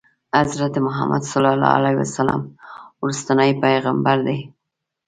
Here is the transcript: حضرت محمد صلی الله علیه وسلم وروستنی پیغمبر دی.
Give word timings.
حضرت 0.37 0.75
محمد 0.85 1.21
صلی 1.31 1.49
الله 1.55 1.71
علیه 1.79 1.95
وسلم 2.01 2.41
وروستنی 3.01 3.51
پیغمبر 3.63 4.17
دی. 4.27 4.39